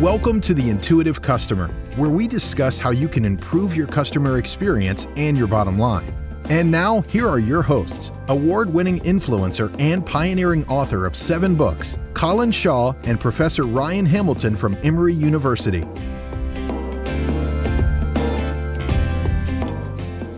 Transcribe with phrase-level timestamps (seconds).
[0.00, 1.66] Welcome to the Intuitive Customer,
[1.96, 6.14] where we discuss how you can improve your customer experience and your bottom line.
[6.48, 11.98] And now, here are your hosts award winning influencer and pioneering author of seven books,
[12.14, 15.82] Colin Shaw and Professor Ryan Hamilton from Emory University.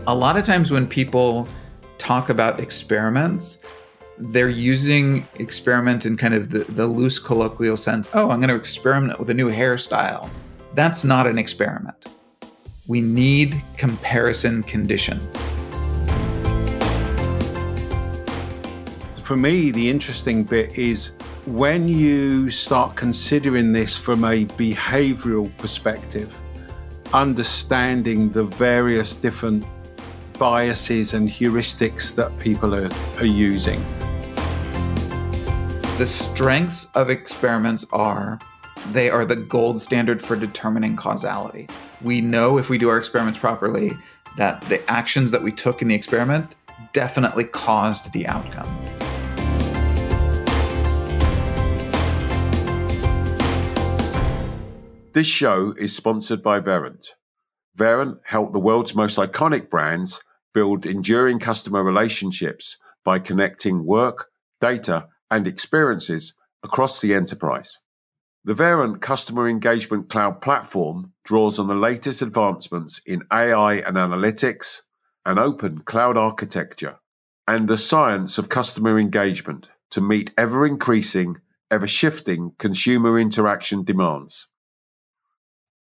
[0.07, 1.47] A lot of times when people
[1.99, 3.59] talk about experiments,
[4.29, 8.09] they're using experiment in kind of the, the loose colloquial sense.
[8.13, 10.29] Oh, I'm going to experiment with a new hairstyle.
[10.75, 12.05] That's not an experiment.
[12.87, 15.35] We need comparison conditions.
[19.23, 21.11] For me, the interesting bit is
[21.45, 26.35] when you start considering this from a behavioral perspective,
[27.13, 29.65] understanding the various different
[30.37, 33.83] biases and heuristics that people are, are using.
[35.97, 38.39] The strengths of experiments are
[38.91, 41.67] they are the gold standard for determining causality.
[42.01, 43.91] We know if we do our experiments properly
[44.37, 46.55] that the actions that we took in the experiment
[46.93, 48.67] definitely caused the outcome.
[55.13, 57.07] This show is sponsored by Verint.
[57.77, 60.21] Verint helped the world's most iconic brands
[60.53, 64.27] build enduring customer relationships by connecting work,
[64.61, 67.79] data, and experiences across the enterprise.
[68.43, 74.81] The Verint Customer Engagement Cloud platform draws on the latest advancements in AI and analytics,
[75.25, 76.97] an open cloud architecture,
[77.47, 81.37] and the science of customer engagement to meet ever increasing,
[81.69, 84.47] ever shifting consumer interaction demands.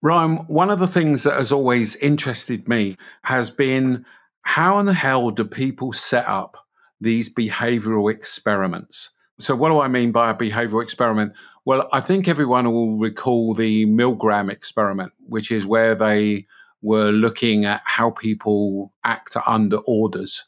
[0.02, 4.06] Ryan, one of the things that has always interested me has been
[4.44, 6.58] how in the hell do people set up
[7.00, 9.11] these behavioral experiments?
[9.39, 11.33] So, what do I mean by a behavioral experiment?
[11.63, 16.45] Well, I think everyone will recall the Milgram experiment, which is where they
[16.81, 20.44] were looking at how people act under orders.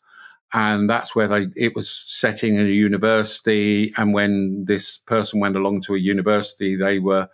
[0.54, 3.94] And that's where they it was setting in a university.
[3.96, 7.30] And when this person went along to a university, they were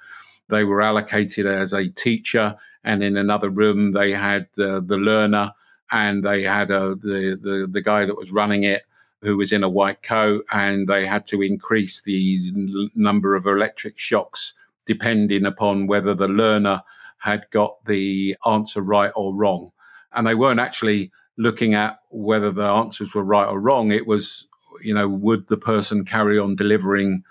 [0.50, 5.52] they were allocated as a teacher, and in another room they had the, the learner
[5.92, 8.84] and they had a, the, the the guy that was running it
[9.28, 13.98] who was in a white coat, and they had to increase the number of electric
[13.98, 14.54] shocks
[14.86, 16.82] depending upon whether the learner
[17.18, 19.72] had got the answer right or wrong.
[20.14, 23.92] And they weren't actually looking at whether the answers were right or wrong.
[23.92, 24.48] It was,
[24.82, 27.24] you know, would the person carry on delivering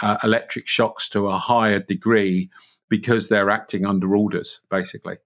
[0.00, 2.48] uh, electric shocks to a higher degree
[2.88, 5.16] because they're acting under orders, basically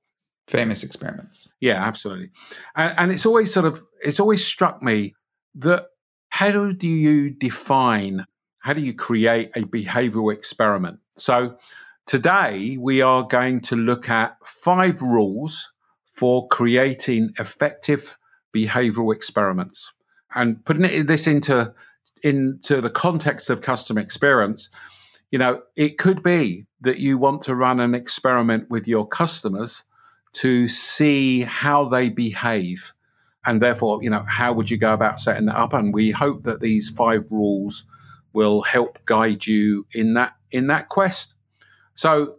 [0.46, 1.48] famous experiments.
[1.60, 2.30] Yeah, absolutely.
[2.76, 5.14] And, and, it's always sort of it's always struck me
[5.56, 5.86] that
[6.34, 8.26] how do you define
[8.58, 10.98] how do you create a behavioral experiment?
[11.14, 11.58] So
[12.06, 15.70] today we are going to look at five rules
[16.10, 18.18] for creating effective
[18.52, 19.92] behavioral experiments
[20.34, 21.72] and putting this into
[22.24, 24.70] into the context of customer experience
[25.30, 29.84] you know it could be that you want to run an experiment with your customers
[30.32, 32.92] to see how they behave.
[33.46, 35.72] And therefore, you know, how would you go about setting that up?
[35.72, 37.84] And we hope that these five rules
[38.32, 41.34] will help guide you in that in that quest.
[41.94, 42.36] So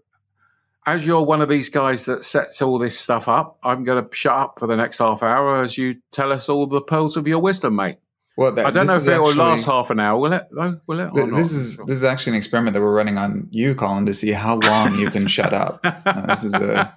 [0.86, 4.16] as you're one of these guys that sets all this stuff up, I'm going to
[4.16, 7.28] shut up for the next half hour as you tell us all the pearls of
[7.28, 7.98] your wisdom, mate.
[8.38, 10.20] Well, that, I don't know if it actually, will last half an hour.
[10.20, 10.48] Will it?
[10.52, 11.14] Will it?
[11.14, 14.14] Th- this is this is actually an experiment that we're running on you, Colin, to
[14.14, 15.84] see how long you can shut up.
[16.06, 16.94] Uh, this is a,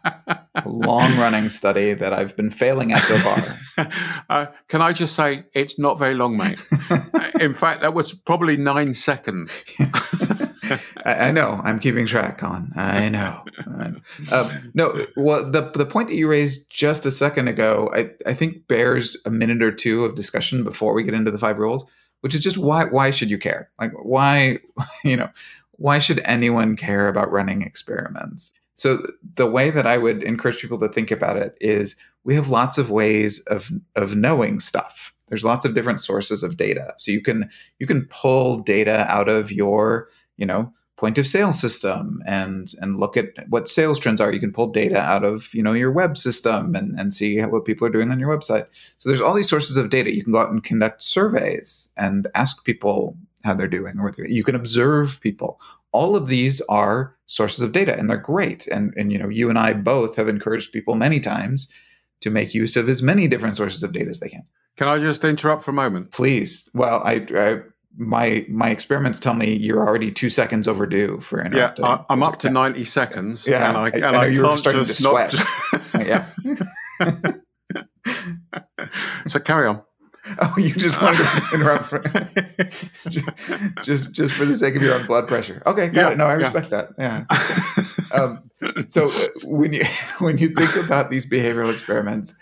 [0.55, 3.59] a long-running study that I've been failing at so far.
[4.29, 6.61] Uh, can I just say it's not very long, mate?
[7.41, 9.51] In fact, that was probably nine seconds.
[11.05, 11.61] I, I, know.
[11.65, 12.73] I'm keeping track, Colin.
[12.77, 13.45] I know.
[14.31, 18.35] Uh, no, well, the the point that you raised just a second ago, I, I
[18.35, 21.85] think bears a minute or two of discussion before we get into the five rules,
[22.21, 23.71] which is just why why should you care?
[23.81, 24.59] Like why
[25.05, 25.31] you know
[25.73, 28.53] why should anyone care about running experiments?
[28.75, 29.05] So
[29.35, 32.79] the way that I would encourage people to think about it is we have lots
[32.79, 35.13] of ways of of knowing stuff.
[35.29, 36.95] There's lots of different sources of data.
[36.99, 40.09] So you can you can pull data out of your
[40.39, 44.33] you know point of sale system and and look at what sales trends are.
[44.33, 47.65] You can pull data out of you know your web system and and see what
[47.65, 48.67] people are doing on your website.
[48.99, 50.15] So there's all these sources of data.
[50.15, 54.45] You can go out and conduct surveys and ask people how they're doing or you
[54.45, 55.61] can observe people.
[55.93, 58.67] All of these are sources of data and they're great.
[58.67, 61.73] And and you know you and I both have encouraged people many times
[62.21, 64.45] to make use of as many different sources of data as they can.
[64.77, 66.11] Can I just interrupt for a moment?
[66.11, 66.69] Please.
[66.75, 67.61] Well I, I
[67.99, 71.85] my my experiments tell me you're already two seconds overdue for interrupting.
[71.85, 73.47] Yeah, I, am up to 90 seconds.
[73.47, 75.35] Yeah, and I, and I, know I you're can't starting to just sweat.
[75.95, 76.27] yeah.
[79.27, 79.83] so carry on.
[80.43, 82.01] Oh, you just wanted to interrupt for,
[83.83, 85.63] just just for the sake of your own blood pressure.
[85.65, 86.19] Okay, got Yeah, it.
[86.19, 86.37] No, I yeah.
[86.37, 86.91] respect that.
[86.99, 87.25] Yeah.
[88.13, 88.43] Um,
[88.89, 89.87] so uh, when you
[90.19, 92.37] when you think about these behavioral experiments,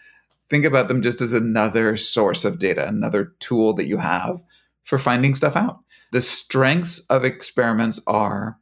[0.50, 4.40] think about them just as another source of data, another tool that you have
[4.86, 5.80] for finding stuff out.
[6.12, 8.58] The strengths of experiments are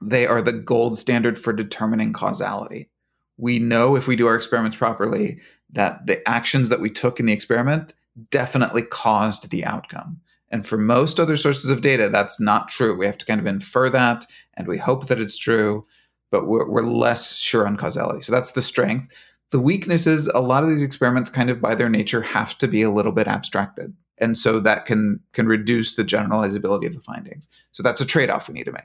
[0.00, 2.88] they are the gold standard for determining causality.
[3.36, 5.40] We know if we do our experiments properly
[5.72, 7.94] that the actions that we took in the experiment
[8.30, 10.20] definitely caused the outcome.
[10.50, 12.96] And for most other sources of data, that's not true.
[12.96, 15.84] We have to kind of infer that and we hope that it's true,
[16.30, 18.22] but we're, we're less sure on causality.
[18.22, 19.08] So that's the strength.
[19.50, 22.68] The weakness is a lot of these experiments, kind of by their nature, have to
[22.68, 23.94] be a little bit abstracted.
[24.20, 27.48] And so that can can reduce the generalizability of the findings.
[27.72, 28.82] So that's a trade-off we need to make.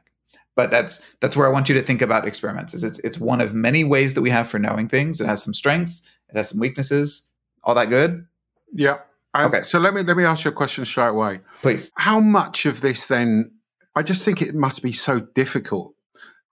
[0.56, 2.74] But that's that's where I want you to think about experiments.
[2.74, 5.20] Is it's it's one of many ways that we have for knowing things.
[5.20, 7.24] It has some strengths, it has some weaknesses.
[7.64, 8.26] All that good?
[8.74, 8.98] Yeah.
[9.34, 9.64] Um, Okay.
[9.64, 11.40] So let me let me ask you a question straight away.
[11.62, 11.92] Please.
[11.96, 13.52] How much of this then?
[13.96, 15.94] I just think it must be so difficult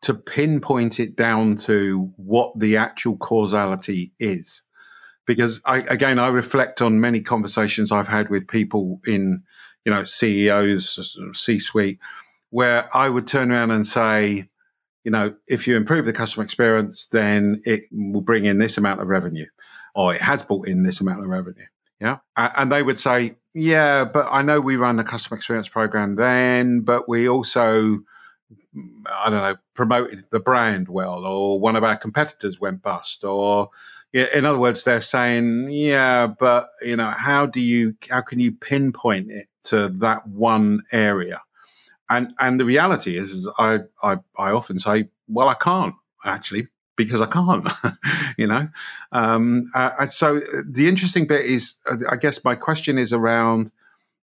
[0.02, 4.64] to pinpoint it down to what the actual causality is,
[5.26, 9.44] because I again I reflect on many conversations I've had with people in
[9.86, 12.00] you know CEOs, C-suite,
[12.50, 14.50] where I would turn around and say,
[15.04, 19.02] you know, if you improve the customer experience, then it will bring in this amount
[19.02, 19.48] of revenue,
[19.96, 21.66] or it has brought in this amount of revenue.
[22.00, 22.18] Yeah.
[22.36, 26.82] And they would say, yeah, but I know we run the customer experience program then,
[26.82, 28.00] but we also,
[29.06, 33.70] I don't know, promoted the brand well, or one of our competitors went bust, or
[34.14, 38.52] in other words, they're saying, yeah, but you know, how do you, how can you
[38.52, 41.42] pinpoint it to that one area?
[42.10, 46.68] And and the reality is, is I, I I often say, well, I can't actually
[46.98, 47.68] because I can't,
[48.38, 48.68] you know.
[49.12, 53.72] Um, uh, so the interesting bit is, uh, I guess my question is around,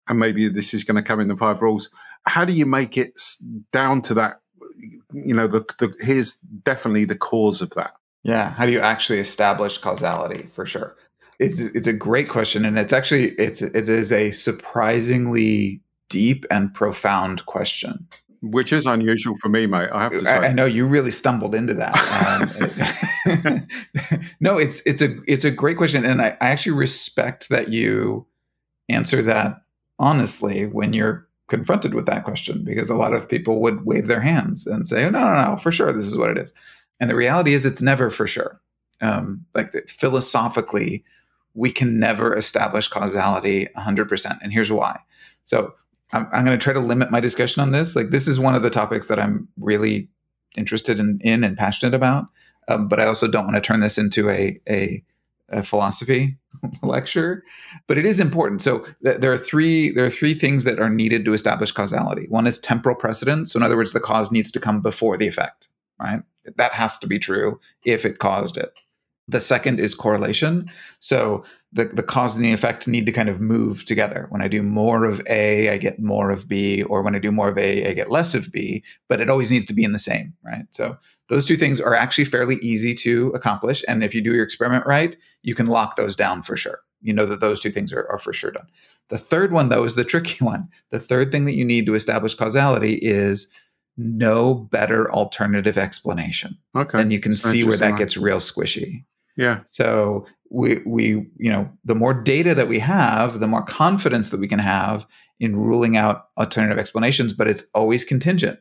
[0.07, 1.89] and maybe this is going to come in the five rules.
[2.24, 3.13] How do you make it
[3.72, 4.42] down to that?
[5.13, 7.94] You know, the, the here's definitely the cause of that.
[8.27, 8.51] Yeah.
[8.51, 10.95] How do you actually establish causality for sure?
[11.39, 12.65] It's it's a great question.
[12.65, 18.07] And it's actually it's it is a surprisingly deep and profound question.
[18.41, 19.89] Which is unusual for me, mate.
[19.91, 20.29] I have to say.
[20.29, 21.95] I, I know you really stumbled into that.
[23.25, 23.68] Um,
[24.39, 28.27] no, it's it's a it's a great question, and I, I actually respect that you
[28.89, 29.62] answer that
[30.00, 34.21] honestly when you're confronted with that question, because a lot of people would wave their
[34.21, 36.53] hands and say, "Oh no, no, no, for sure, this is what it is,"
[36.99, 38.61] and the reality is, it's never for sure.
[39.01, 41.03] Um, like that philosophically,
[41.53, 44.99] we can never establish causality 100%, and here's why.
[45.44, 45.73] So
[46.13, 47.95] I'm, I'm going to try to limit my discussion on this.
[47.95, 50.07] Like this is one of the topics that I'm really
[50.55, 52.27] interested in, in and passionate about.
[52.67, 55.03] Um, but I also don't want to turn this into a a,
[55.50, 56.38] a philosophy
[56.83, 57.43] lecture.
[57.88, 58.61] But it is important.
[58.61, 62.27] So th- there are three there are three things that are needed to establish causality.
[62.29, 63.53] One is temporal precedence.
[63.53, 65.69] So in other words, the cause needs to come before the effect.
[65.99, 66.21] Right.
[66.57, 68.71] That has to be true if it caused it.
[69.27, 70.71] The second is correlation.
[70.99, 74.27] So the, the cause and the effect need to kind of move together.
[74.29, 77.31] When I do more of A, I get more of B, or when I do
[77.31, 79.91] more of A, I get less of B, but it always needs to be in
[79.91, 80.65] the same, right?
[80.72, 83.83] So those two things are actually fairly easy to accomplish.
[83.88, 86.79] And if you do your experiment right, you can lock those down for sure.
[87.01, 88.67] You know that those two things are, are for sure done.
[89.10, 90.69] The third one, though, is the tricky one.
[90.89, 93.50] The third thing that you need to establish causality is
[93.98, 96.58] no better alternative explanation.
[96.75, 97.01] okay.
[97.01, 99.04] And you can see where that gets real squishy.
[99.36, 99.62] yeah.
[99.66, 104.39] So we we you know the more data that we have, the more confidence that
[104.39, 105.08] we can have
[105.39, 107.34] in ruling out alternative explanations.
[107.34, 108.60] But it's always contingent.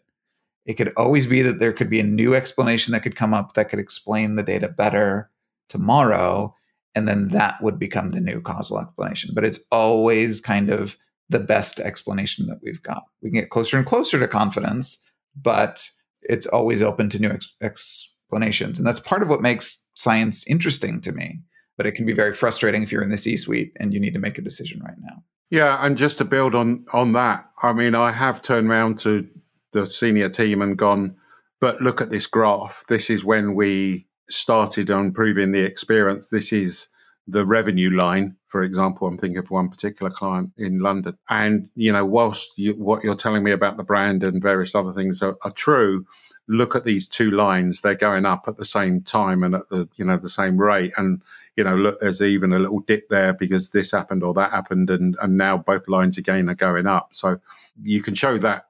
[0.64, 3.54] It could always be that there could be a new explanation that could come up
[3.54, 5.30] that could explain the data better
[5.68, 6.54] tomorrow,
[6.94, 9.30] and then that would become the new causal explanation.
[9.34, 10.96] But it's always kind of
[11.28, 13.04] the best explanation that we've got.
[13.20, 15.04] We can get closer and closer to confidence,
[15.40, 15.88] but
[16.22, 18.78] it's always open to new ex- explanations.
[18.78, 21.40] And that's part of what makes science interesting to me.
[21.76, 24.14] But it can be very frustrating if you're in the C suite and you need
[24.14, 25.22] to make a decision right now.
[25.50, 29.28] Yeah, and just to build on on that, I mean, I have turned around to
[29.72, 31.16] the senior team and gone,
[31.60, 32.82] but look at this graph.
[32.88, 36.28] This is when we started on proving the experience.
[36.28, 36.88] This is
[37.28, 39.06] the revenue line, for example.
[39.06, 43.16] I'm thinking of one particular client in London, and you know, whilst you, what you're
[43.16, 46.06] telling me about the brand and various other things are, are true,
[46.48, 49.88] look at these two lines; they're going up at the same time and at the
[49.96, 51.22] you know the same rate, and
[51.56, 54.90] you know, look, there's even a little dip there because this happened or that happened,
[54.90, 57.08] and and now both lines again are going up.
[57.12, 57.40] So
[57.82, 58.66] you can show that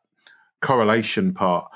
[0.61, 1.71] correlation part.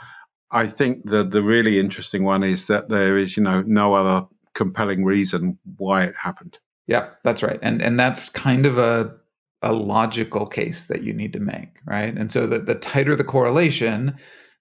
[0.51, 4.27] I think the the really interesting one is that there is, you know, no other
[4.55, 6.59] compelling reason why it happened.
[6.91, 7.61] Yeah, that's right.
[7.63, 9.15] And and that's kind of a
[9.63, 12.13] a logical case that you need to make, right?
[12.17, 14.17] And so the, the tighter the correlation,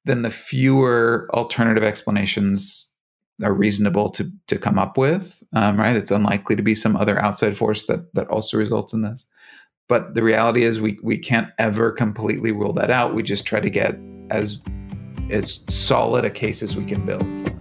[0.06, 2.88] then the fewer alternative explanations
[3.42, 5.96] are reasonable to to come up with, um, right?
[5.96, 9.26] It's unlikely to be some other outside force that that also results in this.
[9.88, 13.16] But the reality is, we we can't ever completely rule that out.
[13.16, 13.98] We just try to get
[14.30, 14.60] as
[15.32, 17.59] as solid a case as we can build.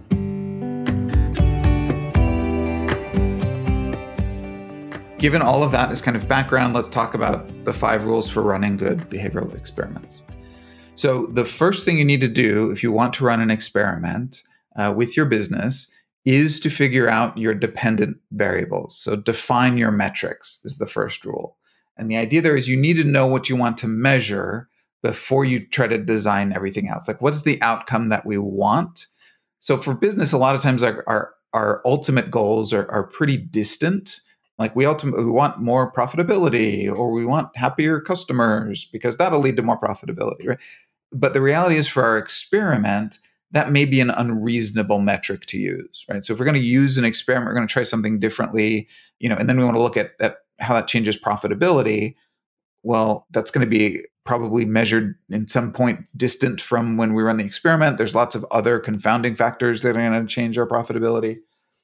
[5.19, 8.41] Given all of that as kind of background, let's talk about the five rules for
[8.41, 10.21] running good behavioral experiments.
[10.95, 14.43] So, the first thing you need to do if you want to run an experiment
[14.77, 15.91] uh, with your business
[16.23, 18.97] is to figure out your dependent variables.
[18.97, 21.57] So, define your metrics is the first rule.
[21.97, 24.69] And the idea there is you need to know what you want to measure
[25.03, 27.09] before you try to design everything else.
[27.09, 29.07] Like, what's the outcome that we want?
[29.59, 33.35] So, for business, a lot of times our, our, our ultimate goals are, are pretty
[33.35, 34.21] distant
[34.59, 39.57] like we ultimately we want more profitability or we want happier customers because that'll lead
[39.57, 40.59] to more profitability right?
[41.11, 43.17] But the reality is for our experiment
[43.51, 46.23] that may be an unreasonable metric to use right?
[46.23, 48.87] So if we're going to use an experiment we're going to try something differently
[49.19, 52.15] you know and then we want to look at, at how that changes profitability
[52.83, 57.37] well that's going to be probably measured in some point distant from when we run
[57.37, 57.97] the experiment.
[57.97, 61.39] There's lots of other confounding factors that are going to change our profitability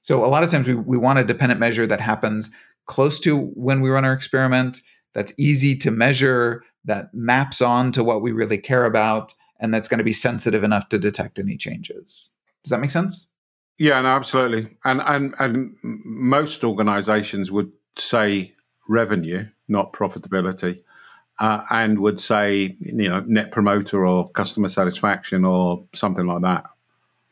[0.05, 2.51] so a lot of times we, we want a dependent measure that happens
[2.85, 4.81] close to when we run our experiment,
[5.15, 9.88] that's easy to measure, that maps on to what we really care about, and that's
[9.88, 12.29] going to be sensitive enough to detect any changes.
[12.63, 13.29] Does that make sense?
[13.79, 14.77] Yeah, no, absolutely.
[14.83, 18.53] And and and most organizations would say
[18.88, 20.81] revenue, not profitability.
[21.39, 26.63] Uh, and would say, you know, net promoter or customer satisfaction or something like that.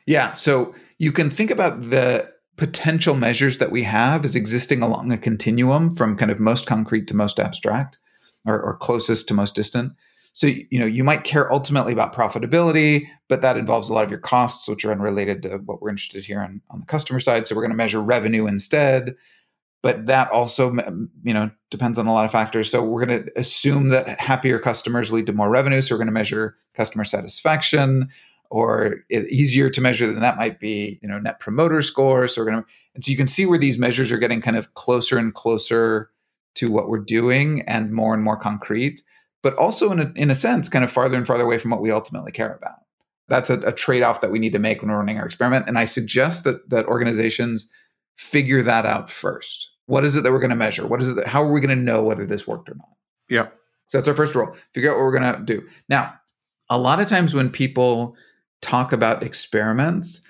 [0.05, 0.33] Yeah.
[0.33, 5.17] So you can think about the potential measures that we have is existing along a
[5.17, 7.97] continuum from kind of most concrete to most abstract
[8.45, 9.93] or, or, closest to most distant.
[10.33, 14.09] So you know you might care ultimately about profitability but that involves a lot of
[14.09, 17.47] your costs which are unrelated to what we're interested here on, on the customer side.
[17.47, 19.15] So we're going to measure revenue instead
[19.83, 20.73] but that also
[21.23, 22.71] you know depends on a lot of factors.
[22.71, 25.81] So we're going to assume that happier customers lead to more revenue.
[25.81, 28.09] So we're going to measure customer satisfaction
[28.53, 32.27] or easier to measure than that might be, you know, net promoter score.
[32.27, 34.55] So we're going to, and so you can see where these measures are getting kind
[34.55, 36.11] of closer and closer
[36.53, 39.01] to what we're doing and more and more concrete,
[39.41, 41.81] but also in a, in a sense, kind of farther and farther away from what
[41.81, 42.75] we ultimately care about.
[43.27, 45.67] That's a, a trade-off that we need to make when we're running our experiment.
[45.67, 47.71] And I suggest that that organizations
[48.17, 49.71] figure that out first.
[49.87, 50.85] What is it that we're going to measure?
[50.85, 52.89] What is it that, how are we going to know whether this worked or not?
[53.29, 53.47] Yeah.
[53.87, 54.55] So that's our first rule.
[54.75, 55.67] Figure out what we're going to do.
[55.89, 56.13] Now,
[56.69, 58.15] a lot of times when people
[58.63, 60.21] talk about experiments,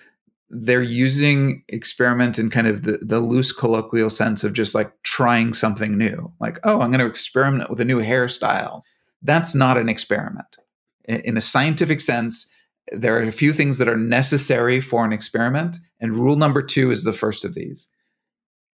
[0.50, 5.54] they're using experiment in kind of the, the loose colloquial sense of just like trying
[5.54, 6.32] something new.
[6.40, 8.82] Like, oh, I'm going to experiment with a new hairstyle.
[9.22, 10.58] That's not an experiment.
[11.06, 12.48] In, in a scientific sense,
[12.92, 15.78] there are a few things that are necessary for an experiment.
[16.00, 17.88] And rule number two is the first of these.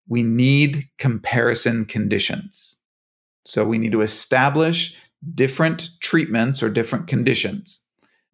[0.06, 2.76] We need comparison conditions.
[3.46, 4.96] So we need to establish
[5.34, 7.80] different treatments or different conditions.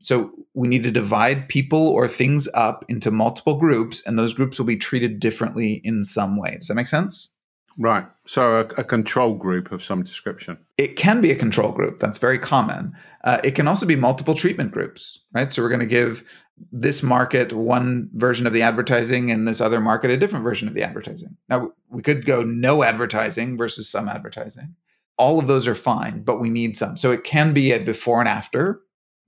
[0.00, 4.58] So we need to divide people or things up into multiple groups, and those groups
[4.58, 6.56] will be treated differently in some way.
[6.56, 7.32] Does that make sense?
[7.78, 8.04] Right.
[8.26, 10.58] So a, a control group of some description.
[10.76, 12.00] It can be a control group.
[12.00, 12.94] That's very common.
[13.24, 15.52] Uh, it can also be multiple treatment groups, right?
[15.52, 16.24] So we're going to give
[16.72, 20.74] this market one version of the advertising and this other market a different version of
[20.74, 21.36] the advertising.
[21.48, 24.74] Now, we could go no advertising versus some advertising.
[25.16, 26.96] All of those are fine, but we need some.
[26.96, 28.80] So it can be a before and after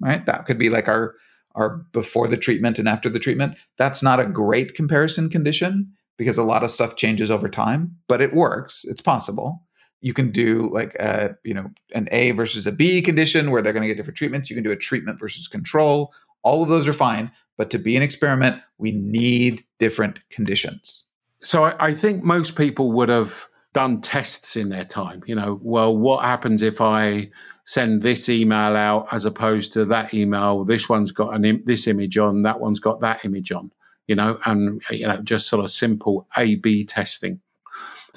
[0.03, 0.25] right?
[0.27, 1.15] That could be like our
[1.55, 3.57] our before the treatment and after the treatment.
[3.77, 8.21] That's not a great comparison condition because a lot of stuff changes over time, but
[8.21, 8.85] it works.
[8.85, 9.63] It's possible.
[10.01, 13.73] You can do like a, you know, an A versus a B condition where they're
[13.73, 14.51] going to get different treatments.
[14.51, 16.13] You can do a treatment versus control.
[16.43, 21.05] All of those are fine, but to be an experiment, we need different conditions.
[21.43, 25.23] So I, I think most people would have done tests in their time.
[25.27, 27.31] You know, well, what happens if I
[27.65, 30.65] send this email out as opposed to that email.
[30.65, 33.71] This one's got an Im- this image on, that one's got that image on.
[34.07, 37.41] You know, and you know, just sort of simple A/B testing.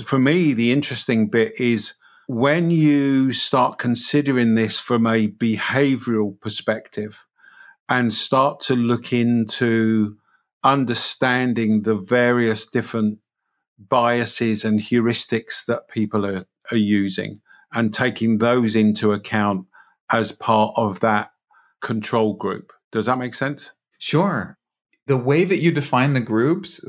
[0.03, 1.93] For me, the interesting bit is
[2.27, 7.19] when you start considering this from a behavioral perspective
[7.87, 10.17] and start to look into
[10.63, 13.19] understanding the various different
[13.77, 17.41] biases and heuristics that people are, are using
[17.75, 19.67] and taking those into account
[20.11, 21.31] as part of that
[21.81, 22.71] control group.
[22.91, 23.71] Does that make sense?
[23.99, 24.57] Sure.
[25.07, 26.83] The way that you define the groups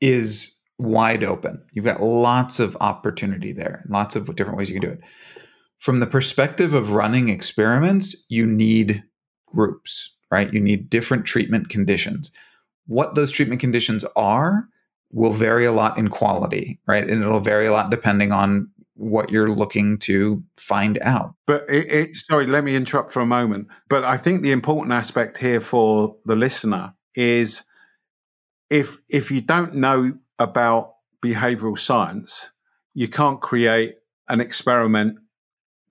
[0.00, 1.64] is wide open.
[1.72, 5.00] You've got lots of opportunity there, lots of different ways you can do it.
[5.78, 9.02] From the perspective of running experiments, you need
[9.46, 10.52] groups, right?
[10.52, 12.30] You need different treatment conditions.
[12.86, 14.68] What those treatment conditions are
[15.10, 17.08] will vary a lot in quality, right?
[17.08, 18.70] And it'll vary a lot depending on
[19.02, 21.34] what you're looking to find out.
[21.46, 23.66] But it, it, sorry, let me interrupt for a moment.
[23.88, 27.62] But I think the important aspect here for the listener is
[28.70, 30.94] if if you don't know about
[31.24, 32.46] behavioral science,
[32.94, 33.96] you can't create
[34.28, 35.18] an experiment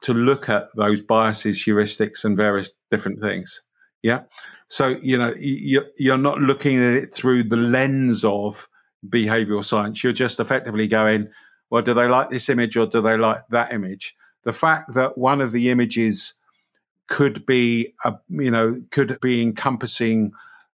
[0.03, 3.61] to look at those biases, heuristics, and various different things.
[4.01, 4.21] Yeah.
[4.69, 8.69] So, you know, you're not looking at it through the lens of
[9.05, 10.01] behavioral science.
[10.01, 11.27] You're just effectively going,
[11.71, 14.15] well, do they like this image or do they like that image?
[14.43, 16.33] The fact that one of the images
[17.07, 20.33] could be, a, you know, could be encompassing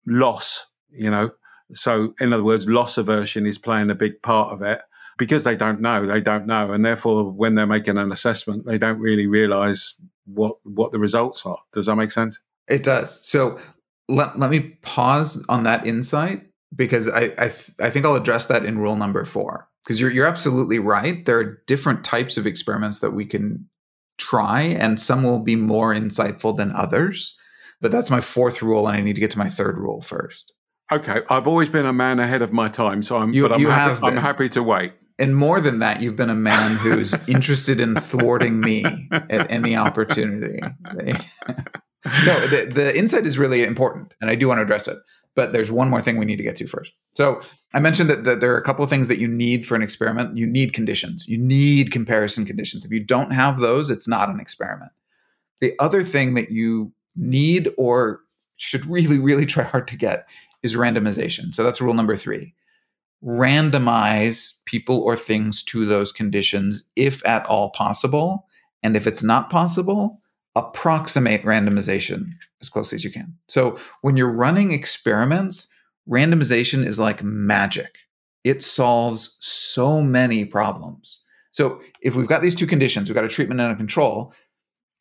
[0.05, 1.31] loss, you know,
[1.73, 4.81] so in other words, loss aversion is playing a big part of it
[5.17, 8.77] because they don't know, they don't know, and therefore when they're making an assessment, they
[8.77, 9.95] don't really realize
[10.25, 11.59] what what the results are.
[11.73, 12.39] Does that make sense?
[12.67, 13.25] It does.
[13.25, 13.59] So
[14.07, 16.45] let, let me pause on that insight
[16.75, 20.11] because I I, th- I think I'll address that in rule number four because you're
[20.11, 21.25] you're absolutely right.
[21.25, 23.67] There are different types of experiments that we can
[24.17, 27.37] try, and some will be more insightful than others.
[27.81, 30.53] But that's my fourth rule, and I need to get to my third rule first.
[30.91, 33.33] Okay, I've always been a man ahead of my time, so I'm.
[33.33, 34.93] You, but I'm, happy, I'm happy to wait.
[35.19, 39.75] And more than that, you've been a man who's interested in thwarting me at any
[39.75, 40.59] opportunity.
[42.25, 44.97] no, the, the insight is really important, and I do want to address it.
[45.35, 46.93] But there's one more thing we need to get to first.
[47.13, 47.41] So
[47.73, 49.81] I mentioned that, that there are a couple of things that you need for an
[49.81, 50.37] experiment.
[50.37, 51.27] You need conditions.
[51.27, 52.85] You need comparison conditions.
[52.85, 54.91] If you don't have those, it's not an experiment.
[55.59, 58.19] The other thing that you need or
[58.57, 60.27] should really, really try hard to get
[60.61, 61.53] is randomization.
[61.53, 62.53] So that's rule number three.
[63.23, 68.47] Randomize people or things to those conditions if at all possible.
[68.83, 70.21] And if it's not possible,
[70.55, 73.35] approximate randomization as closely as you can.
[73.47, 75.67] So when you're running experiments,
[76.07, 77.97] randomization is like magic.
[78.43, 81.21] It solves so many problems.
[81.51, 84.33] So if we've got these two conditions, we've got a treatment and a control,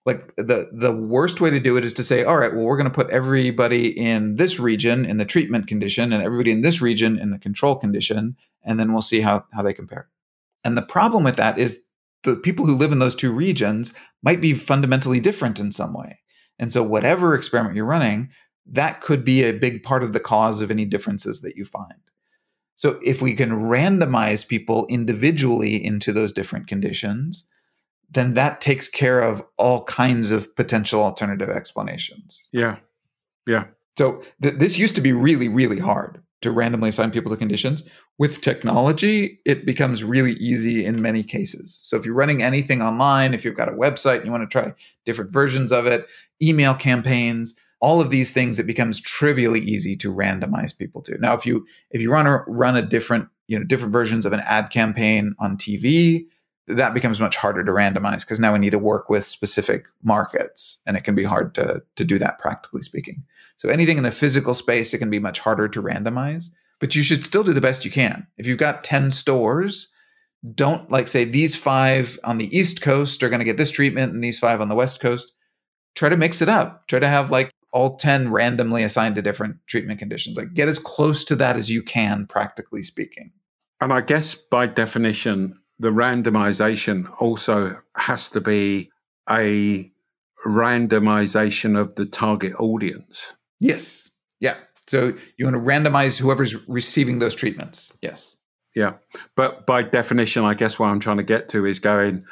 [0.04, 2.76] like the the worst way to do it is to say all right well we're
[2.76, 6.80] going to put everybody in this region in the treatment condition and everybody in this
[6.80, 10.08] region in the control condition and then we'll see how how they compare
[10.64, 11.84] and the problem with that is
[12.24, 16.18] the people who live in those two regions might be fundamentally different in some way
[16.58, 18.30] and so whatever experiment you're running
[18.64, 21.94] that could be a big part of the cause of any differences that you find
[22.76, 27.46] so if we can randomize people individually into those different conditions
[28.12, 32.48] then that takes care of all kinds of potential alternative explanations.
[32.52, 32.76] Yeah.
[33.46, 33.64] Yeah.
[33.98, 37.82] So th- this used to be really, really hard to randomly assign people to conditions.
[38.18, 41.80] With technology, it becomes really easy in many cases.
[41.82, 44.52] So if you're running anything online, if you've got a website and you want to
[44.52, 44.74] try
[45.06, 46.06] different versions of it,
[46.42, 51.18] email campaigns, all of these things, it becomes trivially easy to randomize people to.
[51.18, 54.32] Now, if you if you run a run a different, you know, different versions of
[54.32, 56.26] an ad campaign on TV,
[56.68, 60.80] that becomes much harder to randomize because now we need to work with specific markets
[60.86, 63.24] and it can be hard to, to do that practically speaking.
[63.62, 66.46] So anything in the physical space, it can be much harder to randomize,
[66.80, 68.26] but you should still do the best you can.
[68.36, 69.92] If you've got 10 stores,
[70.52, 74.12] don't like say these five on the East Coast are going to get this treatment
[74.12, 75.32] and these five on the West Coast.
[75.94, 76.88] Try to mix it up.
[76.88, 80.36] Try to have like all 10 randomly assigned to different treatment conditions.
[80.36, 83.30] Like get as close to that as you can, practically speaking.
[83.80, 88.90] And I guess by definition, the randomization also has to be
[89.30, 89.88] a
[90.44, 93.24] randomization of the target audience.
[93.62, 94.10] Yes.
[94.40, 94.56] Yeah.
[94.86, 97.92] So you want to randomize whoever's receiving those treatments.
[98.02, 98.36] Yes.
[98.74, 98.94] Yeah.
[99.36, 102.24] But by definition, I guess what I'm trying to get to is going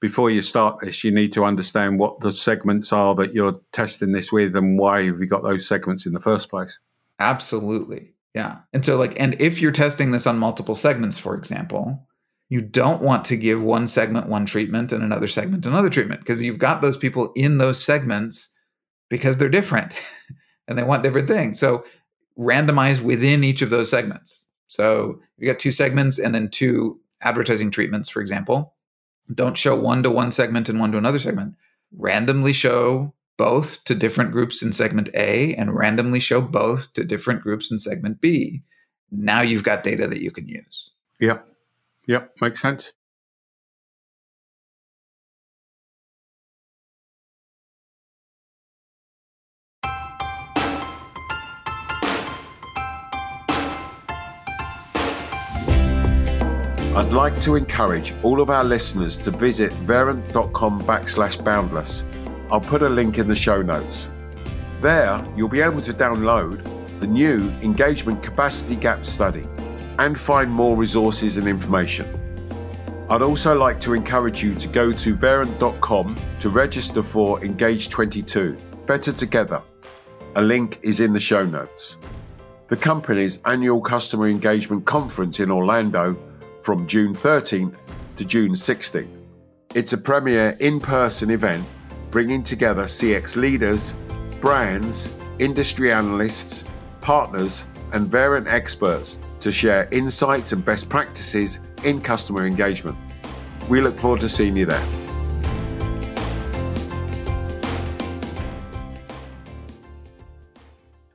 [0.00, 4.12] before you start this, you need to understand what the segments are that you're testing
[4.12, 6.78] this with and why have you got those segments in the first place.
[7.18, 8.14] Absolutely.
[8.34, 8.58] Yeah.
[8.72, 12.06] And so, like, and if you're testing this on multiple segments, for example,
[12.48, 16.42] you don't want to give one segment one treatment and another segment another treatment because
[16.42, 18.48] you've got those people in those segments
[19.08, 19.92] because they're different
[20.70, 21.58] and they want different things.
[21.58, 21.84] So
[22.38, 24.44] randomize within each of those segments.
[24.68, 28.74] So you got two segments and then two advertising treatments, for example.
[29.34, 31.56] Don't show one to one segment and one to another segment.
[31.92, 37.42] Randomly show both to different groups in segment A and randomly show both to different
[37.42, 38.62] groups in segment B.
[39.10, 40.90] Now you've got data that you can use.
[41.18, 41.46] Yep.
[42.06, 42.36] Yep.
[42.40, 42.92] Makes sense.
[56.92, 62.02] I'd like to encourage all of our listeners to visit verint.com backslash boundless.
[62.50, 64.08] I'll put a link in the show notes.
[64.80, 66.64] There, you'll be able to download
[66.98, 69.46] the new Engagement Capacity Gap Study
[70.00, 72.08] and find more resources and information.
[73.08, 78.58] I'd also like to encourage you to go to verint.com to register for Engage 22,
[78.86, 79.62] Better Together.
[80.34, 81.98] A link is in the show notes.
[82.66, 86.16] The company's annual customer engagement conference in Orlando
[86.62, 87.76] from June 13th
[88.16, 89.08] to June 16th.
[89.74, 91.64] It's a premier in person event
[92.10, 93.94] bringing together CX leaders,
[94.40, 96.64] brands, industry analysts,
[97.00, 102.96] partners, and Verint experts to share insights and best practices in customer engagement.
[103.68, 104.86] We look forward to seeing you there.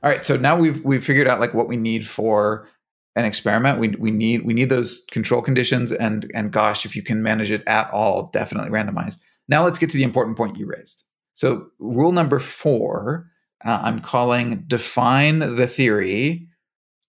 [0.02, 2.68] All right, so now we've we've figured out like what we need for
[3.16, 3.80] an experiment.
[3.80, 7.50] We we need we need those control conditions, and and gosh, if you can manage
[7.50, 9.16] it at all, definitely randomize.
[9.48, 11.02] Now let's get to the important point you raised.
[11.34, 13.30] So rule number four,
[13.64, 16.46] uh, I'm calling define the theory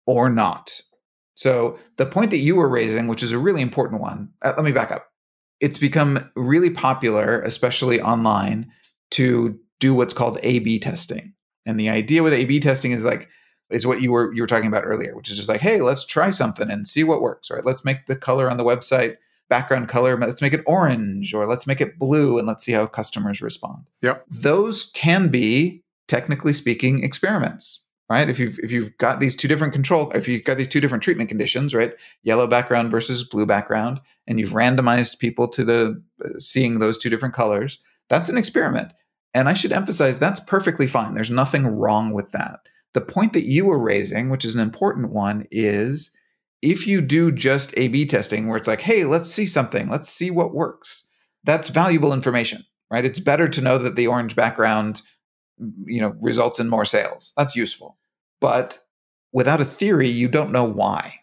[0.07, 0.81] or not.
[1.35, 4.65] So the point that you were raising, which is a really important one, uh, let
[4.65, 5.09] me back up.
[5.61, 8.71] It's become really popular, especially online,
[9.13, 11.35] to do what's called A/B testing.
[11.67, 13.29] And the idea with A/B testing is like
[13.71, 16.07] is what you were you were talking about earlier, which is just like, hey, let's
[16.07, 17.65] try something and see what works, right?
[17.65, 19.17] Let's make the color on the website
[19.49, 22.87] background color, let's make it orange or let's make it blue and let's see how
[22.87, 23.85] customers respond.
[24.03, 24.25] Yep.
[24.31, 28.29] Those can be technically speaking experiments, right?
[28.29, 31.03] If you've if you've got these two different control, if you've got these two different
[31.03, 31.95] treatment conditions, right?
[32.23, 37.11] Yellow background versus blue background, and you've randomized people to the uh, seeing those two
[37.11, 38.93] different colors, that's an experiment.
[39.35, 41.15] And I should emphasize that's perfectly fine.
[41.15, 42.61] There's nothing wrong with that.
[42.97, 46.17] The point that you were raising, which is an important one, is
[46.63, 50.09] if you do just A B testing where it's like, hey, let's see something, let's
[50.09, 51.07] see what works,
[51.45, 53.05] that's valuable information, right?
[53.05, 55.03] It's better to know that the orange background,
[55.85, 57.35] you know, results in more sales.
[57.37, 57.99] That's useful.
[58.41, 58.79] But
[59.31, 61.17] without a theory, you don't know why,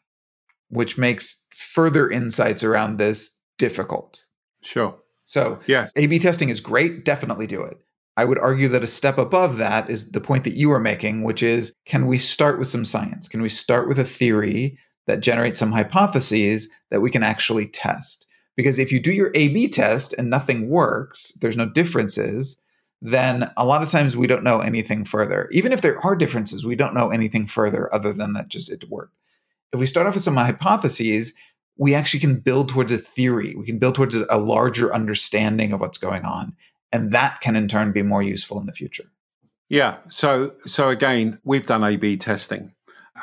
[0.70, 4.24] which makes further insights around this difficult.
[4.62, 4.96] Sure.
[5.24, 7.04] So, yeah, A B testing is great.
[7.04, 7.80] Definitely do it.
[8.16, 11.24] I would argue that a step above that is the point that you are making,
[11.24, 13.28] which is can we start with some science?
[13.28, 18.28] Can we start with a theory that generates some hypotheses that we can actually test?
[18.56, 22.60] Because if you do your A B test and nothing works, there's no differences,
[23.02, 25.50] then a lot of times we don't know anything further.
[25.52, 28.88] Even if there are differences, we don't know anything further other than that just it
[28.90, 29.18] worked.
[29.74, 31.34] If we start off with some hypotheses,
[31.78, 33.56] we actually can build towards a theory.
[33.58, 36.56] We can build towards a larger understanding of what's going on
[36.94, 39.06] and that can in turn be more useful in the future.
[39.70, 42.74] Yeah so so again we've done a b testing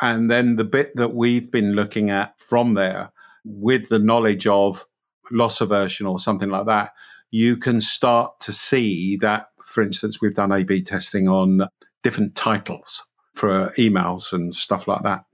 [0.00, 3.12] and then the bit that we've been looking at from there
[3.44, 4.84] with the knowledge of
[5.30, 6.92] loss aversion or something like that
[7.30, 11.68] you can start to see that for instance we've done a b testing on
[12.02, 13.02] different titles
[13.34, 15.24] for emails and stuff like that.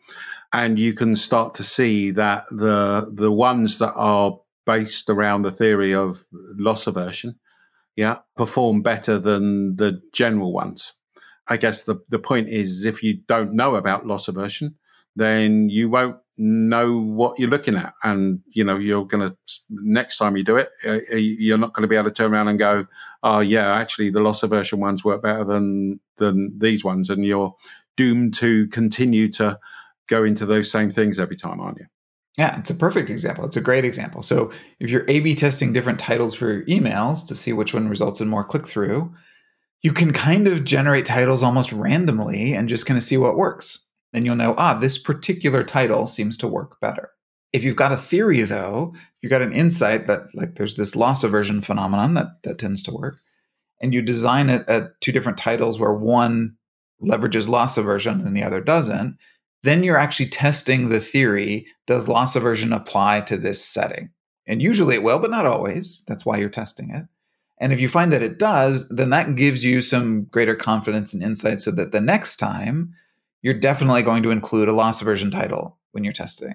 [0.52, 5.50] And you can start to see that the the ones that are based around the
[5.50, 7.38] theory of loss aversion
[7.96, 10.92] yeah, perform better than the general ones.
[11.48, 14.76] I guess the, the point is if you don't know about loss aversion,
[15.14, 17.94] then you won't know what you're looking at.
[18.02, 19.36] And, you know, you're going to,
[19.70, 22.34] next time you do it, uh, uh you're not going to be able to turn
[22.34, 22.86] around and go,
[23.22, 27.08] oh, yeah, actually the loss aversion ones work better than, than these ones.
[27.08, 27.54] And you're
[27.96, 29.58] doomed to continue to
[30.08, 31.86] go into those same things every time, aren't you?
[32.38, 33.46] Yeah, it's a perfect example.
[33.46, 34.22] It's a great example.
[34.22, 37.88] So if you're A B testing different titles for your emails to see which one
[37.88, 39.14] results in more click through,
[39.82, 43.78] you can kind of generate titles almost randomly and just kind of see what works.
[44.12, 47.10] And you'll know, ah, this particular title seems to work better.
[47.52, 51.24] If you've got a theory, though, you've got an insight that like there's this loss
[51.24, 53.18] aversion phenomenon that, that tends to work,
[53.80, 56.56] and you design it at two different titles where one
[57.02, 59.16] leverages loss aversion and the other doesn't,
[59.66, 64.10] then you're actually testing the theory does loss aversion apply to this setting?
[64.46, 66.04] And usually it will, but not always.
[66.06, 67.04] That's why you're testing it.
[67.58, 71.22] And if you find that it does, then that gives you some greater confidence and
[71.22, 72.92] insight so that the next time
[73.42, 76.54] you're definitely going to include a loss aversion title when you're testing.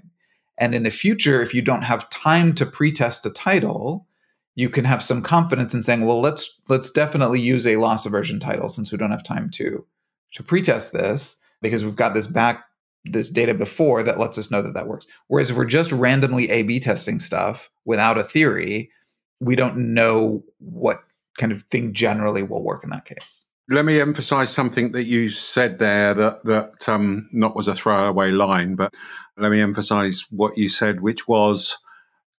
[0.57, 4.07] And in the future, if you don't have time to pre-test a title,
[4.55, 8.39] you can have some confidence in saying, well, let's let's definitely use a loss aversion
[8.39, 9.85] title since we don't have time to
[10.33, 12.65] to pre-test this because we've got this back
[13.05, 15.07] this data before that lets us know that that works.
[15.27, 18.91] Whereas if we're just randomly A B testing stuff without a theory,
[19.39, 21.03] we don't know what
[21.39, 23.45] kind of thing generally will work in that case.
[23.69, 28.31] Let me emphasize something that you said there that, that um, not was a throwaway
[28.31, 28.93] line, but
[29.37, 31.77] let me emphasize what you said, which was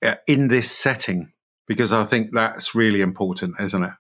[0.03, 1.33] uh, in this setting,
[1.67, 3.93] because I think that's really important, isn't it?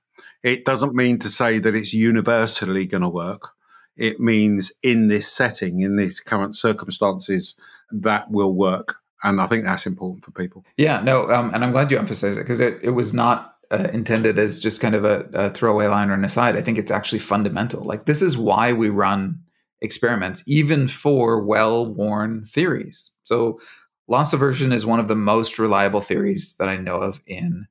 [0.42, 3.50] It doesn't mean to say that it's universally going to work
[3.96, 7.54] it means in this setting, in these current circumstances,
[7.90, 8.96] that will work.
[9.22, 10.64] And I think that's important for people.
[10.76, 13.88] Yeah, no, um, and I'm glad you emphasized it because it, it was not uh,
[13.92, 16.56] intended as just kind of a, a throwaway line or an aside.
[16.56, 17.84] I think it's actually fundamental.
[17.84, 19.40] Like, this is why we run
[19.80, 23.10] experiments, even for well worn theories.
[23.22, 23.60] So,
[24.08, 27.66] loss aversion is one of the most reliable theories that I know of in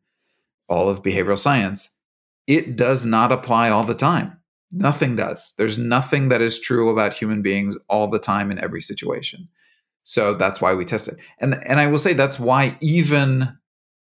[0.70, 1.96] all of behavioral science.
[2.48, 4.41] It does not apply all the time.
[4.72, 5.54] Nothing does.
[5.58, 9.50] There's nothing that is true about human beings all the time in every situation.
[10.04, 11.16] So that's why we test it.
[11.40, 13.58] And and I will say that's why even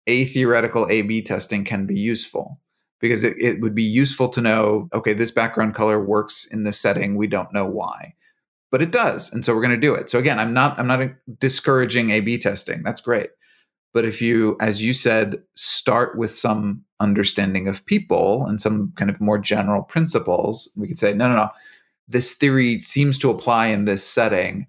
[0.08, 2.60] a theoretical A B testing can be useful
[3.00, 6.80] because it, it would be useful to know, okay, this background color works in this
[6.80, 7.16] setting.
[7.16, 8.16] We don't know why.
[8.72, 9.32] But it does.
[9.32, 10.10] And so we're going to do it.
[10.10, 12.84] So again, I'm not I'm not discouraging A B testing.
[12.84, 13.30] That's great.
[13.96, 19.10] But if you, as you said, start with some understanding of people and some kind
[19.10, 21.50] of more general principles, we could say, no, no, no,
[22.10, 24.68] this theory seems to apply in this setting.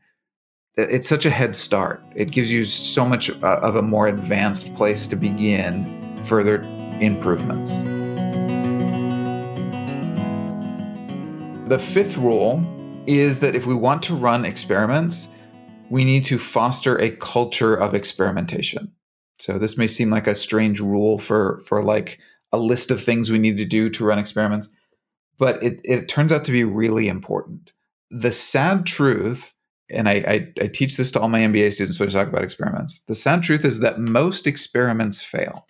[0.77, 2.05] It's such a head start.
[2.15, 6.63] It gives you so much uh, of a more advanced place to begin further
[7.01, 7.73] improvements.
[11.69, 12.65] The fifth rule
[13.09, 15.27] is that if we want to run experiments,
[15.91, 18.93] we need to foster a culture of experimentation.
[19.39, 22.19] So this may seem like a strange rule for for like
[22.53, 24.69] a list of things we need to do to run experiments,
[25.39, 27.73] but it, it turns out to be really important.
[28.11, 29.53] The sad truth,
[29.91, 32.45] and I, I, I teach this to all my MBA students when I talk about
[32.45, 33.01] experiments.
[33.09, 35.67] The sad truth is that most experiments fail,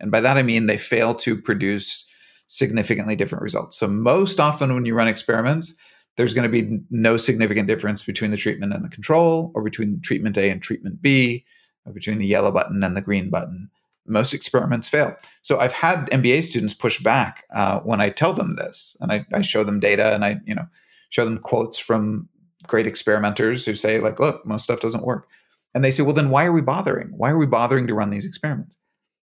[0.00, 2.06] and by that I mean they fail to produce
[2.46, 3.78] significantly different results.
[3.78, 5.76] So most often when you run experiments,
[6.16, 10.00] there's going to be no significant difference between the treatment and the control, or between
[10.00, 11.44] treatment A and treatment B
[11.94, 13.70] between the yellow button and the green button.
[14.06, 15.16] Most experiments fail.
[15.42, 19.26] So I've had MBA students push back uh, when I tell them this, and I,
[19.32, 20.66] I show them data and I, you know,
[21.10, 22.28] show them quotes from
[22.66, 25.28] great experimenters who say, like, look, most stuff doesn't work.
[25.74, 27.08] And they say, well, then why are we bothering?
[27.16, 28.78] Why are we bothering to run these experiments?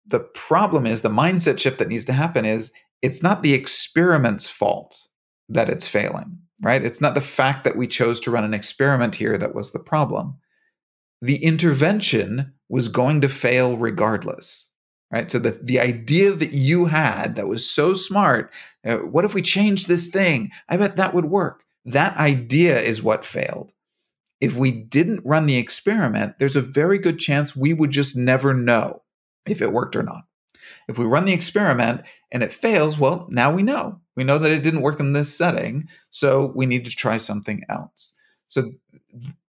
[0.07, 4.49] The problem is the mindset shift that needs to happen is it's not the experiment's
[4.49, 5.09] fault
[5.49, 6.83] that it's failing, right?
[6.83, 9.79] It's not the fact that we chose to run an experiment here that was the
[9.79, 10.37] problem
[11.21, 14.69] the intervention was going to fail regardless
[15.11, 15.31] right?
[15.31, 18.53] So the, the idea that you had that was so smart
[18.87, 20.51] uh, what if we change this thing?
[20.69, 21.65] I bet that would work.
[21.85, 23.73] That idea is what failed.
[24.41, 28.55] If we didn't run the experiment there's a very good chance we would just never
[28.55, 29.03] know
[29.47, 30.25] if it worked or not.
[30.89, 34.01] If we run the experiment and it fails well now we know.
[34.17, 37.65] We know that it didn't work in this setting so we need to try something
[37.69, 38.15] else
[38.49, 38.73] so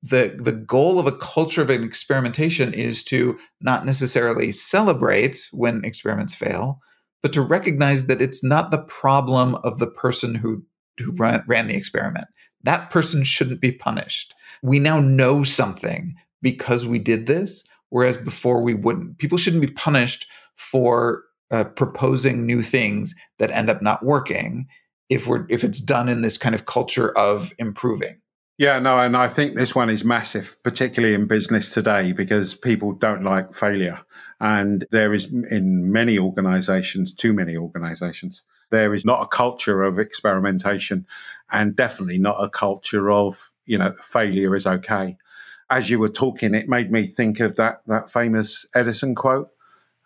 [0.04, 5.84] the the goal of a culture of an experimentation is to not necessarily celebrate when
[5.84, 6.80] experiments fail,
[7.24, 10.64] but to recognize that it's not the problem of the person who
[11.00, 12.26] who ran, ran the experiment.
[12.64, 14.36] That person shouldn't be punished.
[14.62, 19.18] We now know something because we did this, whereas before we wouldn't.
[19.18, 24.68] People shouldn't be punished for uh, proposing new things that end up not working
[25.08, 28.20] if we're if it's done in this kind of culture of improving.
[28.60, 32.92] Yeah, no, and I think this one is massive, particularly in business today, because people
[32.92, 34.02] don't like failure.
[34.42, 39.98] And there is, in many organizations, too many organizations, there is not a culture of
[39.98, 41.08] experimentation
[41.50, 45.16] and definitely not a culture of, you know, failure is okay.
[45.70, 49.52] As you were talking, it made me think of that, that famous Edison quote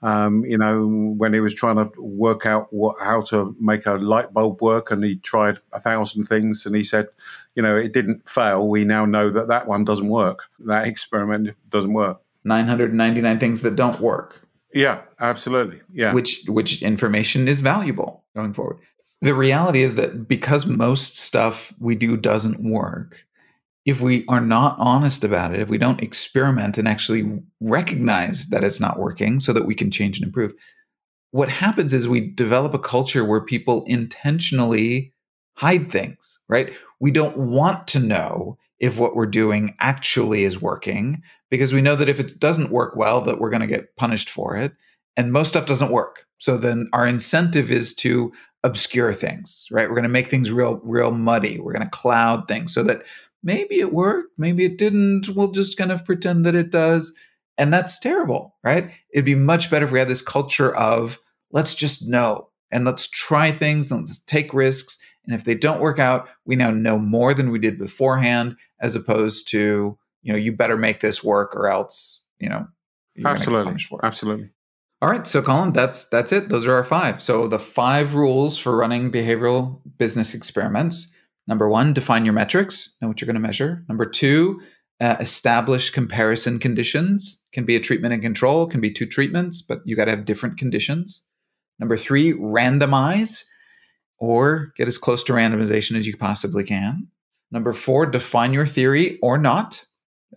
[0.03, 0.85] um, you know,
[1.17, 4.91] when he was trying to work out what, how to make a light bulb work,
[4.91, 7.07] and he tried a thousand things, and he said,
[7.55, 8.67] you know, it didn't fail.
[8.67, 10.43] We now know that that one doesn't work.
[10.59, 12.21] That experiment doesn't work.
[12.43, 14.45] 999 things that don't work.
[14.73, 15.81] Yeah, absolutely.
[15.93, 16.13] Yeah.
[16.13, 18.79] Which which information is valuable going forward.
[19.21, 23.25] The reality is that because most stuff we do doesn't work,
[23.85, 28.63] if we are not honest about it, if we don't experiment and actually recognize that
[28.63, 30.53] it's not working so that we can change and improve,
[31.31, 35.13] what happens is we develop a culture where people intentionally
[35.55, 36.73] hide things, right?
[36.99, 41.95] We don't want to know if what we're doing actually is working because we know
[41.95, 44.73] that if it doesn't work well that we're going to get punished for it
[45.15, 46.25] and most stuff doesn't work.
[46.37, 48.31] So then our incentive is to
[48.63, 49.87] obscure things, right?
[49.87, 51.59] We're going to make things real real muddy.
[51.59, 53.03] We're going to cloud things so that
[53.43, 55.29] maybe it worked, maybe it didn't.
[55.29, 57.13] We'll just kind of pretend that it does.
[57.57, 58.89] And that's terrible, right?
[59.13, 61.19] It'd be much better if we had this culture of
[61.51, 64.97] let's just know and let's try things and let's take risks.
[65.25, 68.95] And if they don't work out, we now know more than we did beforehand, as
[68.95, 72.67] opposed to, you know, you better make this work or else, you know,
[73.23, 73.75] absolutely.
[74.01, 74.49] Absolutely.
[75.01, 76.47] All right, so Colin, that's that's it.
[76.47, 77.21] Those are our five.
[77.21, 81.13] So the five rules for running behavioral business experiments.
[81.47, 83.83] Number one, define your metrics, know what you're going to measure.
[83.89, 84.61] Number two,
[85.01, 87.41] uh, establish comparison conditions.
[87.51, 90.25] Can be a treatment and control, can be two treatments, but you got to have
[90.25, 91.23] different conditions.
[91.79, 93.43] Number three, randomize
[94.17, 97.07] or get as close to randomization as you possibly can.
[97.51, 99.85] Number four, define your theory or not,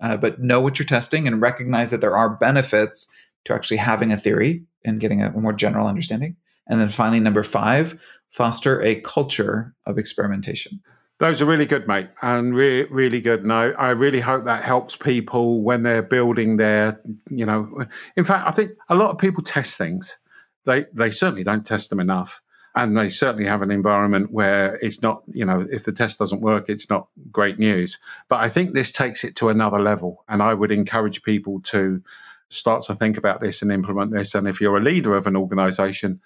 [0.03, 3.11] uh, but know what you're testing and recognize that there are benefits
[3.47, 6.37] to actually having a theory and getting a more general understanding.
[6.69, 10.81] And then finally, number five, foster a culture of experimentation.
[11.19, 13.43] Those are really good, mate, and re- really good.
[13.43, 17.01] And I, I really hope that helps people when they're building their,
[17.31, 20.19] you know, in fact, I think a lot of people test things.
[20.67, 22.41] They, they certainly don't test them enough.
[22.75, 26.43] And they certainly have an environment where it's not, you know, if the test doesn't
[26.43, 27.99] work, it's not great news.
[28.29, 30.23] But I think this takes it to another level.
[30.29, 32.03] And I would encourage people to
[32.51, 34.35] start to think about this and implement this.
[34.35, 36.21] And if you're a leader of an organization,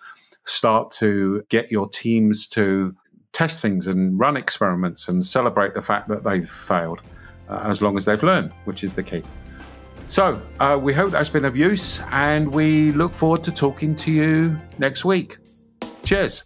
[0.44, 2.96] start to get your teams to
[3.32, 7.00] test things and run experiments and celebrate the fact that they've failed
[7.48, 9.22] uh, as long as they've learned, which is the key.
[10.08, 14.10] So, uh, we hope that's been of use and we look forward to talking to
[14.10, 15.38] you next week.
[16.04, 16.42] Cheers.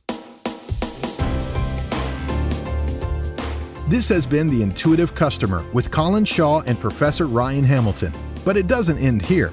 [3.88, 8.12] This has been The Intuitive Customer with Colin Shaw and Professor Ryan Hamilton.
[8.44, 9.53] But it doesn't end here.